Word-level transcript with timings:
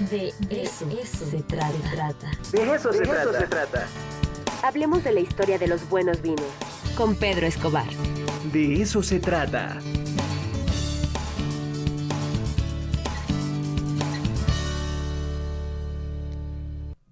De 0.00 0.34
eso, 0.50 0.90
se, 1.30 1.40
trata. 1.42 2.30
De 2.50 2.74
eso, 2.74 2.92
se, 2.92 3.02
trata. 3.02 3.38
se 3.38 3.46
trata. 3.46 3.86
Hablemos 4.64 5.04
de 5.04 5.12
la 5.12 5.20
historia 5.20 5.56
de 5.56 5.68
los 5.68 5.88
buenos 5.88 6.20
vinos. 6.20 6.44
Con 6.96 7.14
Pedro 7.14 7.46
Escobar. 7.46 7.86
De 8.52 8.82
eso 8.82 9.04
se 9.04 9.20
trata. 9.20 9.78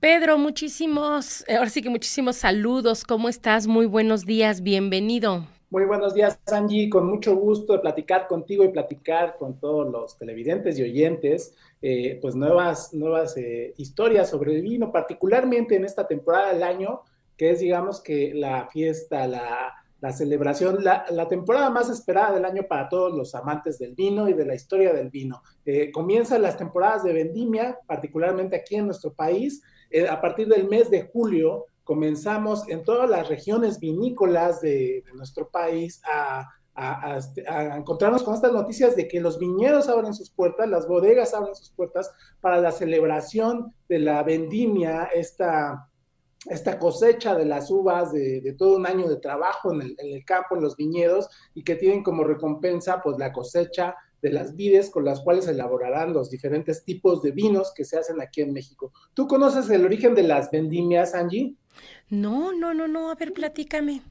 Pedro, 0.00 0.36
muchísimos, 0.36 1.44
ahora 1.48 1.70
sí 1.70 1.82
que 1.82 1.88
muchísimos 1.88 2.36
saludos. 2.36 3.04
¿Cómo 3.04 3.28
estás? 3.28 3.68
Muy 3.68 3.86
buenos 3.86 4.26
días, 4.26 4.62
bienvenido. 4.62 5.46
Muy 5.72 5.86
buenos 5.86 6.12
días, 6.12 6.38
Angie. 6.52 6.90
Con 6.90 7.06
mucho 7.06 7.34
gusto 7.34 7.72
de 7.72 7.78
platicar 7.78 8.26
contigo 8.26 8.62
y 8.62 8.68
platicar 8.68 9.38
con 9.38 9.58
todos 9.58 9.90
los 9.90 10.18
televidentes 10.18 10.78
y 10.78 10.82
oyentes, 10.82 11.54
eh, 11.80 12.18
pues 12.20 12.34
nuevas, 12.34 12.92
nuevas 12.92 13.34
eh, 13.38 13.72
historias 13.78 14.28
sobre 14.28 14.54
el 14.54 14.60
vino, 14.60 14.92
particularmente 14.92 15.74
en 15.74 15.86
esta 15.86 16.06
temporada 16.06 16.52
del 16.52 16.62
año, 16.62 17.00
que 17.38 17.52
es, 17.52 17.60
digamos, 17.60 18.02
que 18.02 18.34
la 18.34 18.68
fiesta, 18.70 19.26
la, 19.26 20.12
celebración, 20.12 20.84
la, 20.84 21.28
temporada 21.28 21.70
más 21.70 21.88
esperada 21.88 22.34
del 22.34 22.44
año 22.44 22.64
para 22.68 22.90
todos 22.90 23.10
los 23.14 23.34
amantes 23.34 23.78
del 23.78 23.94
vino 23.94 24.28
y 24.28 24.34
de 24.34 24.44
la 24.44 24.54
historia 24.54 24.92
del 24.92 25.08
vino. 25.08 25.42
Eh, 25.64 25.90
comienzan 25.90 26.42
las 26.42 26.58
temporadas 26.58 27.02
de 27.02 27.14
vendimia, 27.14 27.78
particularmente 27.86 28.56
aquí 28.56 28.74
en 28.74 28.84
nuestro 28.84 29.14
país, 29.14 29.62
a 30.10 30.20
partir 30.20 30.48
del 30.48 30.68
mes 30.68 30.90
de 30.90 31.02
julio 31.02 31.66
comenzamos 31.84 32.68
en 32.68 32.84
todas 32.84 33.08
las 33.08 33.28
regiones 33.28 33.78
vinícolas 33.80 34.60
de, 34.60 35.04
nuestro 35.14 35.48
país 35.48 36.00
este, 37.16 37.48
a, 37.48 37.76
encontrarnos 37.76 38.22
con 38.22 38.34
estas 38.34 38.52
noticias 38.52 38.96
de 38.96 39.08
que 39.08 39.20
los 39.20 39.38
viñedos 39.38 39.88
abren 39.88 40.14
sus 40.14 40.30
puertas, 40.30 40.68
las 40.68 40.86
bodegas 40.86 41.34
abren 41.34 41.54
sus 41.54 41.70
puertas 41.70 42.10
para 42.40 42.60
la 42.60 42.72
celebración 42.72 43.74
de 43.88 43.98
la 43.98 44.22
vendimia, 44.22 45.04
esta, 45.12 45.88
esta 46.46 46.78
cosecha 46.78 47.34
de 47.34 47.44
las 47.44 47.70
uvas 47.70 48.12
de, 48.12 48.54
todo 48.56 48.76
un 48.76 48.86
año 48.86 49.08
de 49.08 49.16
trabajo 49.16 49.72
en 49.72 49.82
el, 49.82 49.96
en 49.98 50.16
el, 50.16 50.24
campo, 50.24 50.56
en 50.56 50.62
los 50.62 50.76
viñedos, 50.76 51.28
y 51.54 51.62
que 51.62 51.76
tienen 51.76 52.02
como 52.02 52.24
recompensa 52.24 53.02
pues 53.02 53.18
la 53.18 53.32
cosecha 53.32 53.94
de 54.22 54.32
las 54.32 54.56
vides 54.56 54.88
con 54.88 55.04
las 55.04 55.20
cuales 55.20 55.44
se 55.44 55.50
elaborarán 55.50 56.12
los 56.12 56.30
diferentes 56.30 56.84
tipos 56.84 57.22
de 57.22 57.32
vinos 57.32 57.72
que 57.74 57.84
se 57.84 57.98
hacen 57.98 58.20
aquí 58.22 58.40
en 58.40 58.52
México. 58.52 58.92
¿Tú 59.12 59.26
conoces 59.26 59.68
el 59.68 59.84
origen 59.84 60.14
de 60.14 60.22
las 60.22 60.50
vendimias, 60.50 61.14
Angie? 61.14 61.56
No, 62.08 62.52
no, 62.52 62.72
no, 62.72 62.86
no, 62.86 63.10
a 63.10 63.16
ver, 63.16 63.32
platícame. 63.32 64.02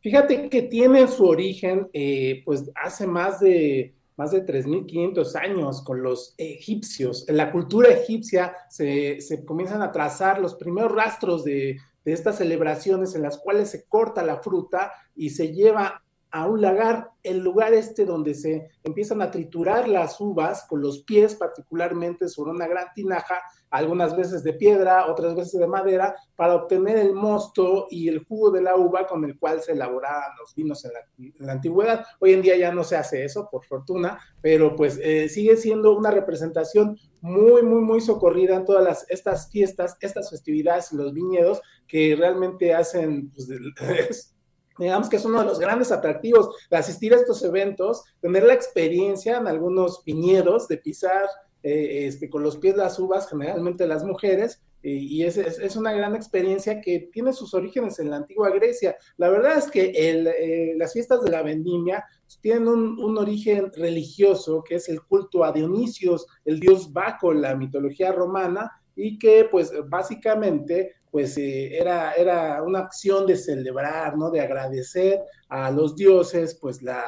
Fíjate 0.00 0.48
que 0.48 0.62
tiene 0.62 1.08
su 1.08 1.24
origen, 1.24 1.88
eh, 1.92 2.42
pues 2.44 2.70
hace 2.74 3.06
más 3.06 3.40
de, 3.40 3.94
más 4.16 4.30
de 4.30 4.44
3.500 4.44 5.34
años 5.36 5.82
con 5.82 6.02
los 6.02 6.34
egipcios. 6.36 7.28
En 7.28 7.36
la 7.36 7.50
cultura 7.50 7.88
egipcia 7.88 8.54
se, 8.68 9.20
se 9.20 9.44
comienzan 9.44 9.82
a 9.82 9.92
trazar 9.92 10.38
los 10.40 10.54
primeros 10.54 10.92
rastros 10.92 11.44
de, 11.44 11.78
de 12.04 12.12
estas 12.12 12.38
celebraciones 12.38 13.14
en 13.14 13.22
las 13.22 13.38
cuales 13.38 13.70
se 13.70 13.86
corta 13.86 14.22
la 14.22 14.38
fruta 14.38 14.92
y 15.14 15.30
se 15.30 15.52
lleva 15.52 16.02
a 16.32 16.46
un 16.46 16.60
lagar, 16.60 17.10
el 17.22 17.38
lugar 17.38 17.74
este 17.74 18.04
donde 18.04 18.34
se 18.34 18.70
empiezan 18.84 19.20
a 19.20 19.30
triturar 19.30 19.88
las 19.88 20.20
uvas 20.20 20.64
con 20.68 20.80
los 20.80 21.02
pies 21.02 21.34
particularmente 21.34 22.28
sobre 22.28 22.52
una 22.52 22.68
gran 22.68 22.86
tinaja, 22.94 23.40
algunas 23.68 24.16
veces 24.16 24.42
de 24.42 24.52
piedra, 24.52 25.06
otras 25.06 25.34
veces 25.34 25.60
de 25.60 25.66
madera, 25.66 26.14
para 26.36 26.54
obtener 26.54 26.98
el 26.98 27.14
mosto 27.14 27.86
y 27.90 28.08
el 28.08 28.24
jugo 28.24 28.50
de 28.50 28.62
la 28.62 28.76
uva 28.76 29.06
con 29.06 29.24
el 29.24 29.38
cual 29.38 29.60
se 29.60 29.72
elaboraban 29.72 30.36
los 30.38 30.54
vinos 30.54 30.84
en 30.84 30.92
la, 31.38 31.52
antigüedad. 31.52 32.04
Hoy 32.20 32.32
en 32.32 32.42
día 32.42 32.56
ya 32.56 32.72
no 32.72 32.84
se 32.84 32.96
hace 32.96 33.24
eso, 33.24 33.48
por 33.50 33.64
fortuna, 33.64 34.18
pero 34.40 34.74
pues 34.74 34.98
eh, 35.02 35.28
sigue 35.28 35.56
siendo 35.56 35.96
una 35.96 36.10
representación 36.10 36.96
muy, 37.20 37.62
muy, 37.62 37.82
muy 37.82 38.00
socorrida 38.00 38.56
en 38.56 38.64
todas 38.64 38.82
las, 38.82 39.06
estas 39.08 39.50
fiestas, 39.50 39.96
estas 40.00 40.30
festividades 40.30 40.92
y 40.92 40.96
los 40.96 41.12
viñedos 41.12 41.60
que 41.86 42.16
realmente 42.16 42.74
hacen 42.74 43.30
pues, 43.30 43.48
digamos 44.78 45.08
que 45.08 45.16
es 45.16 45.24
uno 45.24 45.40
de 45.40 45.46
los 45.46 45.58
grandes 45.58 45.92
atractivos 45.92 46.54
de 46.70 46.76
asistir 46.76 47.12
a 47.12 47.16
estos 47.16 47.42
eventos, 47.42 48.04
tener 48.20 48.44
la 48.44 48.54
experiencia 48.54 49.36
en 49.36 49.46
algunos 49.46 50.02
viñedos 50.04 50.68
de 50.68 50.78
pisar 50.78 51.28
eh, 51.62 52.06
este, 52.06 52.30
con 52.30 52.42
los 52.42 52.56
pies 52.56 52.76
las 52.76 52.98
uvas, 52.98 53.28
generalmente 53.28 53.86
las 53.86 54.04
mujeres, 54.04 54.62
y 54.82 55.24
es, 55.24 55.76
una 55.76 55.92
gran 55.92 56.16
experiencia 56.16 56.80
que 56.80 57.10
tiene 57.12 57.34
sus 57.34 57.52
orígenes 57.52 57.98
en 57.98 58.08
la 58.08 58.16
antigua 58.16 58.48
Grecia. 58.50 58.96
La 59.18 59.28
verdad 59.28 59.58
es 59.58 59.70
que 59.70 59.92
eh, 59.94 60.74
las 60.76 60.94
fiestas 60.94 61.22
de 61.22 61.30
la 61.30 61.42
vendimia 61.42 62.04
tienen 62.40 62.66
un, 62.66 62.98
un, 62.98 63.18
origen 63.18 63.70
religioso, 63.74 64.64
que 64.66 64.76
es 64.76 64.88
el 64.88 65.02
culto 65.02 65.44
a 65.44 65.52
Dionisios, 65.52 66.26
el 66.46 66.60
dios 66.60 66.92
Baco, 66.94 67.34
la 67.34 67.54
mitología 67.56 68.10
romana, 68.12 68.70
y 68.94 69.18
que 69.18 69.48
pues 69.50 69.72
básicamente 69.88 70.96
pues 71.10 71.36
eh, 71.38 71.76
era, 71.76 72.12
era 72.12 72.62
una 72.62 72.80
acción 72.80 73.26
de 73.26 73.36
celebrar, 73.36 74.16
¿no? 74.16 74.30
De 74.30 74.40
agradecer 74.40 75.20
a 75.48 75.70
los 75.70 75.96
dioses, 75.96 76.56
pues 76.60 76.82
la, 76.82 77.04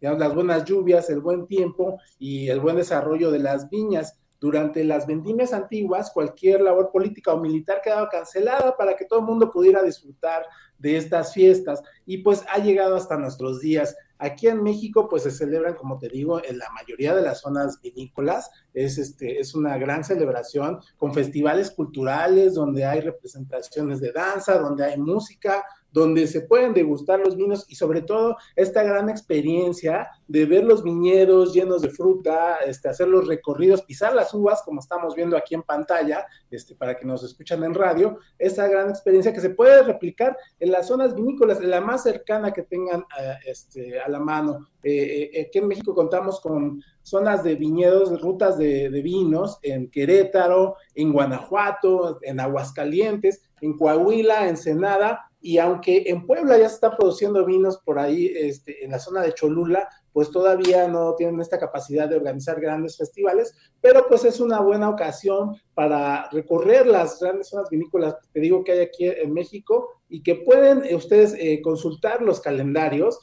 las 0.00 0.34
buenas 0.34 0.64
lluvias, 0.64 1.08
el 1.10 1.20
buen 1.20 1.46
tiempo 1.46 1.98
y 2.18 2.48
el 2.48 2.60
buen 2.60 2.76
desarrollo 2.76 3.30
de 3.30 3.38
las 3.38 3.68
viñas. 3.70 4.18
Durante 4.38 4.84
las 4.84 5.06
vendimias 5.06 5.52
antiguas, 5.52 6.10
cualquier 6.12 6.60
labor 6.60 6.90
política 6.92 7.32
o 7.32 7.40
militar 7.40 7.80
quedaba 7.82 8.08
cancelada 8.08 8.76
para 8.76 8.94
que 8.94 9.06
todo 9.06 9.20
el 9.20 9.24
mundo 9.24 9.50
pudiera 9.50 9.82
disfrutar 9.82 10.44
de 10.78 10.98
estas 10.98 11.32
fiestas 11.32 11.82
y 12.04 12.18
pues 12.18 12.44
ha 12.52 12.58
llegado 12.58 12.96
hasta 12.96 13.16
nuestros 13.16 13.60
días. 13.60 13.96
Aquí 14.18 14.48
en 14.48 14.62
México, 14.62 15.08
pues 15.08 15.24
se 15.24 15.30
celebran, 15.30 15.74
como 15.74 15.98
te 15.98 16.08
digo, 16.08 16.42
en 16.44 16.58
la 16.58 16.70
mayoría 16.70 17.14
de 17.14 17.22
las 17.22 17.40
zonas 17.40 17.80
vinícolas. 17.80 18.50
Es, 18.72 18.98
este, 18.98 19.40
es 19.40 19.54
una 19.54 19.76
gran 19.78 20.04
celebración 20.04 20.80
con 20.96 21.12
festivales 21.12 21.70
culturales 21.70 22.54
donde 22.54 22.84
hay 22.84 23.00
representaciones 23.00 24.00
de 24.00 24.12
danza, 24.12 24.58
donde 24.58 24.84
hay 24.84 24.98
música, 24.98 25.64
donde 25.96 26.26
se 26.26 26.42
pueden 26.42 26.74
degustar 26.74 27.20
los 27.20 27.38
vinos 27.38 27.64
y 27.68 27.74
sobre 27.74 28.02
todo 28.02 28.36
esta 28.54 28.82
gran 28.82 29.08
experiencia 29.08 30.10
de 30.28 30.44
ver 30.44 30.62
los 30.62 30.84
viñedos 30.84 31.54
llenos 31.54 31.80
de 31.80 31.88
fruta, 31.88 32.56
este, 32.66 32.90
hacer 32.90 33.08
los 33.08 33.26
recorridos, 33.26 33.80
pisar 33.80 34.14
las 34.14 34.34
uvas, 34.34 34.60
como 34.62 34.80
estamos 34.80 35.14
viendo 35.14 35.38
aquí 35.38 35.54
en 35.54 35.62
pantalla, 35.62 36.26
este, 36.50 36.74
para 36.74 36.98
que 36.98 37.06
nos 37.06 37.24
escuchan 37.24 37.64
en 37.64 37.72
radio, 37.72 38.18
esta 38.38 38.68
gran 38.68 38.90
experiencia 38.90 39.32
que 39.32 39.40
se 39.40 39.48
puede 39.48 39.84
replicar 39.84 40.36
en 40.60 40.70
las 40.70 40.88
zonas 40.88 41.14
vinícolas, 41.14 41.62
en 41.62 41.70
la 41.70 41.80
más 41.80 42.02
cercana 42.02 42.52
que 42.52 42.64
tengan 42.64 43.00
eh, 43.18 43.34
este, 43.46 43.98
a 43.98 44.06
la 44.10 44.20
mano. 44.20 44.68
Eh, 44.82 45.30
eh, 45.32 45.46
aquí 45.48 45.60
en 45.60 45.68
México 45.68 45.94
contamos 45.94 46.42
con 46.42 46.82
zonas 47.00 47.42
de 47.42 47.54
viñedos, 47.54 48.20
rutas 48.20 48.58
de, 48.58 48.90
de, 48.90 49.00
vinos 49.00 49.58
en 49.62 49.90
Querétaro, 49.90 50.76
en 50.94 51.10
Guanajuato, 51.10 52.18
en 52.20 52.38
Aguascalientes, 52.38 53.40
en 53.62 53.78
Coahuila, 53.78 54.48
en 54.48 54.56
Senada, 54.56 55.25
y 55.46 55.58
aunque 55.58 56.02
en 56.06 56.26
Puebla 56.26 56.58
ya 56.58 56.68
se 56.68 56.74
están 56.74 56.96
produciendo 56.96 57.46
vinos 57.46 57.78
por 57.84 58.00
ahí, 58.00 58.32
este, 58.34 58.84
en 58.84 58.90
la 58.90 58.98
zona 58.98 59.22
de 59.22 59.32
Cholula, 59.32 59.88
pues 60.12 60.32
todavía 60.32 60.88
no 60.88 61.14
tienen 61.14 61.40
esta 61.40 61.56
capacidad 61.56 62.08
de 62.08 62.16
organizar 62.16 62.60
grandes 62.60 62.96
festivales, 62.96 63.54
pero 63.80 64.08
pues 64.08 64.24
es 64.24 64.40
una 64.40 64.58
buena 64.58 64.90
ocasión 64.90 65.54
para 65.72 66.28
recorrer 66.32 66.88
las 66.88 67.20
grandes 67.20 67.50
zonas 67.50 67.70
vinícolas 67.70 68.14
que 68.14 68.28
te 68.32 68.40
digo 68.40 68.64
que 68.64 68.72
hay 68.72 68.80
aquí 68.80 69.06
en 69.06 69.32
México 69.32 70.02
y 70.08 70.20
que 70.24 70.34
pueden 70.34 70.84
eh, 70.84 70.96
ustedes 70.96 71.32
eh, 71.38 71.62
consultar 71.62 72.22
los 72.22 72.40
calendarios. 72.40 73.20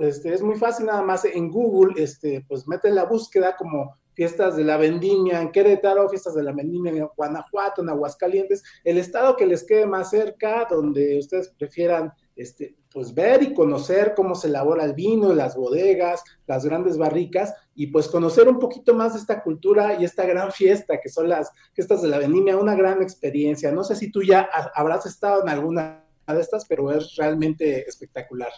Este, 0.00 0.34
es 0.34 0.42
muy 0.42 0.56
fácil 0.56 0.84
nada 0.84 1.00
más 1.00 1.24
en 1.24 1.50
Google, 1.50 1.94
este, 1.96 2.44
pues 2.46 2.68
meten 2.68 2.94
la 2.94 3.04
búsqueda 3.04 3.56
como 3.56 3.96
fiestas 4.20 4.54
de 4.54 4.64
la 4.64 4.76
vendimia 4.76 5.40
en 5.40 5.50
Querétaro, 5.50 6.06
fiestas 6.10 6.34
de 6.34 6.42
la 6.42 6.52
vendimia 6.52 6.92
en 6.92 7.08
Guanajuato, 7.16 7.80
en 7.80 7.88
Aguascalientes, 7.88 8.62
el 8.84 8.98
estado 8.98 9.34
que 9.34 9.46
les 9.46 9.64
quede 9.64 9.86
más 9.86 10.10
cerca, 10.10 10.66
donde 10.68 11.18
ustedes 11.18 11.48
prefieran 11.58 12.12
este, 12.36 12.76
pues 12.92 13.14
ver 13.14 13.42
y 13.42 13.54
conocer 13.54 14.12
cómo 14.14 14.34
se 14.34 14.48
elabora 14.48 14.84
el 14.84 14.92
vino, 14.92 15.32
las 15.32 15.56
bodegas, 15.56 16.22
las 16.46 16.66
grandes 16.66 16.98
barricas, 16.98 17.54
y 17.74 17.86
pues 17.86 18.08
conocer 18.08 18.46
un 18.46 18.58
poquito 18.58 18.92
más 18.92 19.14
de 19.14 19.20
esta 19.20 19.42
cultura 19.42 19.98
y 19.98 20.04
esta 20.04 20.26
gran 20.26 20.52
fiesta 20.52 21.00
que 21.00 21.08
son 21.08 21.26
las 21.26 21.50
fiestas 21.72 22.02
de 22.02 22.08
la 22.08 22.18
vendimia, 22.18 22.58
una 22.58 22.74
gran 22.74 23.00
experiencia. 23.00 23.72
No 23.72 23.84
sé 23.84 23.96
si 23.96 24.12
tú 24.12 24.22
ya 24.22 24.50
habrás 24.74 25.06
estado 25.06 25.40
en 25.40 25.48
alguna 25.48 26.04
de 26.26 26.40
estas, 26.42 26.66
pero 26.66 26.92
es 26.92 27.16
realmente 27.16 27.88
espectacular. 27.88 28.52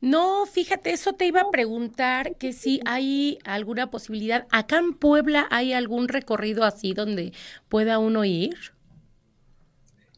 No, 0.00 0.46
fíjate, 0.46 0.92
eso 0.92 1.12
te 1.14 1.26
iba 1.26 1.40
a 1.40 1.50
preguntar 1.50 2.36
que 2.36 2.52
si 2.52 2.80
hay 2.86 3.38
alguna 3.44 3.90
posibilidad. 3.90 4.46
Acá 4.50 4.78
en 4.78 4.94
Puebla 4.94 5.46
hay 5.50 5.72
algún 5.72 6.08
recorrido 6.08 6.64
así 6.64 6.94
donde 6.94 7.32
pueda 7.68 7.98
uno 7.98 8.24
ir. 8.24 8.56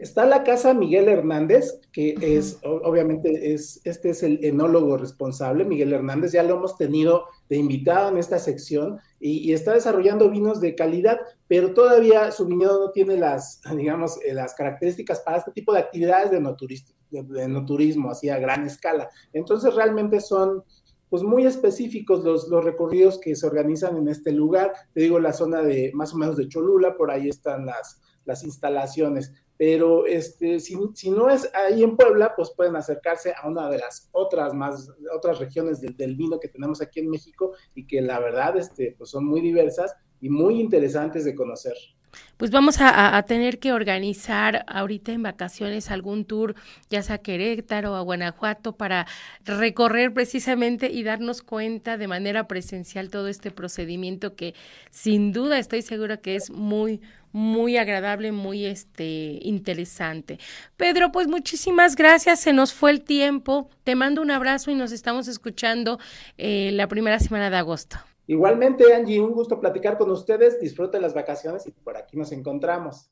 Está 0.01 0.25
la 0.25 0.45
casa 0.45 0.73
Miguel 0.73 1.09
Hernández, 1.09 1.79
que 1.93 2.15
es, 2.23 2.59
obviamente, 2.63 3.53
es, 3.53 3.83
este 3.85 4.09
es 4.11 4.23
el 4.23 4.43
enólogo 4.43 4.97
responsable, 4.97 5.67
Miguel 5.67 5.93
Hernández, 5.93 6.33
ya 6.33 6.43
lo 6.43 6.57
hemos 6.57 6.79
tenido 6.79 7.27
de 7.51 7.59
invitado 7.59 8.09
en 8.09 8.17
esta 8.17 8.39
sección 8.39 8.99
y, 9.19 9.53
está 9.53 9.75
desarrollando 9.75 10.31
vinos 10.31 10.59
de 10.63 10.75
calidad, 10.75 11.21
pero 11.49 11.75
todavía 11.75 12.33
su 12.33 12.47
viñedo 12.47 12.87
no 12.87 12.93
tiene 12.93 13.19
las, 13.19 13.61
digamos, 13.77 14.19
eh, 14.25 14.33
las 14.33 14.55
características 14.55 15.21
para 15.21 15.37
este 15.37 15.53
tipo 15.53 15.75
de 15.75 15.81
actividades 15.81 16.31
de 16.31 16.41
no, 16.41 16.57
de, 17.11 17.49
no 17.49 17.65
turismo, 17.65 18.11
así 18.11 18.29
a 18.29 18.39
gran 18.39 18.67
escala. 18.67 19.09
Entonces, 19.33 19.75
realmente 19.75 20.21
son 20.21 20.65
pues 21.09 21.25
muy 21.25 21.45
específicos 21.45 22.23
los, 22.25 22.49
los 22.49 22.65
recorridos 22.65 23.19
que 23.19 23.35
se 23.35 23.47
organizan 23.47 23.97
en 23.97 24.09
este 24.09 24.31
lugar. 24.33 24.73
Te 24.95 25.01
digo, 25.01 25.19
la 25.19 25.33
zona 25.33 25.61
de 25.63 25.91
más 25.93 26.15
o 26.15 26.19
menos 26.19 26.37
de 26.37 26.49
Cholula, 26.49 26.97
por 26.97 27.11
ahí 27.11 27.29
están 27.29 27.67
las, 27.67 28.01
las 28.25 28.45
instalaciones. 28.45 29.33
Pero 29.57 30.07
este, 30.07 30.59
si, 30.61 30.79
si, 30.95 31.11
no 31.11 31.29
es 31.29 31.51
ahí 31.53 31.83
en 31.83 31.97
Puebla, 31.97 32.33
pues 32.35 32.51
pueden 32.57 32.77
acercarse 32.77 33.35
a 33.37 33.47
una 33.47 33.69
de 33.69 33.79
las 33.79 34.09
otras 34.13 34.55
más, 34.55 34.89
otras 35.15 35.39
regiones 35.39 35.81
del, 35.81 35.97
del, 35.97 36.17
vino 36.17 36.41
que 36.41 36.49
tenemos 36.49 36.81
aquí 36.81 37.01
en 37.01 37.11
México 37.11 37.53
y 37.75 37.87
que 37.87 38.01
la 38.01 38.21
verdad 38.21 38.57
este, 38.57 38.95
pues 38.97 39.11
son 39.11 39.27
muy 39.27 39.43
diversas 39.43 39.95
y 40.21 40.31
muy 40.31 40.61
interesantes 40.61 41.25
de 41.25 41.35
conocer. 41.35 41.75
Pues 42.37 42.51
vamos 42.51 42.77
a, 42.81 43.23
tener 43.29 43.59
que 43.59 43.73
organizar 43.73 44.65
ahorita 44.67 45.13
en 45.13 45.23
vacaciones 45.23 45.91
algún 45.91 46.25
tour, 46.25 46.55
ya 46.89 47.03
sea 47.03 47.17
a 47.17 47.19
Querétaro 47.19 47.93
o 47.93 47.97
a 47.97 48.01
Guanajuato, 48.01 48.73
para 48.73 49.07
recorrer 49.45 50.15
precisamente 50.15 50.91
y 50.91 51.03
darnos 51.03 51.43
cuenta 51.43 51.99
de 51.99 52.09
manera 52.09 52.49
presencial 52.49 53.11
todo 53.11 53.29
este 53.29 53.51
procedimiento 53.51 54.37
que 54.37 54.55
sin 54.91 55.33
duda 55.33 55.59
estoy 55.59 55.83
segura 55.83 56.17
que 56.17 56.35
es 56.35 56.51
muy, 56.51 57.03
muy 57.33 57.77
agradable, 57.77 58.33
muy 58.33 58.65
este 58.65 59.39
interesante. 59.43 60.39
Pedro, 60.79 61.13
pues 61.13 61.29
muchísimas 61.29 61.95
gracias, 61.95 62.41
se 62.41 62.55
nos 62.55 62.73
fue 62.73 62.91
el 62.91 63.03
tiempo, 63.03 63.69
te 63.85 63.95
mando 63.95 64.23
un 64.23 64.31
abrazo 64.31 64.71
y 64.71 64.75
nos 64.75 64.93
estamos 64.93 65.29
escuchando 65.29 65.99
eh, 66.39 66.71
la 66.73 66.89
primera 66.89 67.19
semana 67.21 67.51
de 67.51 67.59
agosto. 67.59 67.99
Igualmente, 68.31 68.95
Angie, 68.95 69.21
un 69.21 69.33
gusto 69.33 69.59
platicar 69.59 69.99
con 69.99 70.09
ustedes, 70.13 70.61
disfruten 70.61 71.03
las 71.03 71.15
vacaciones 71.15 71.67
y 71.67 71.73
por 71.73 71.97
aquí 71.97 72.17
nos 72.17 72.31
encontramos. 72.31 73.11